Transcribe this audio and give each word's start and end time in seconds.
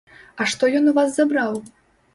А 0.41 0.47
што 0.53 0.71
ён 0.79 0.89
у 0.93 0.95
вас 0.97 1.15
забраў? 1.21 1.53